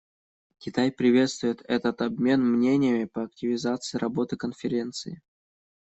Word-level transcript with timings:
Китай 0.57 0.91
приветствует 0.91 1.61
этот 1.67 2.01
обмен 2.01 2.41
мнениями 2.43 3.05
по 3.05 3.21
активизации 3.21 3.99
работы 3.99 4.35
Конференции. 4.35 5.21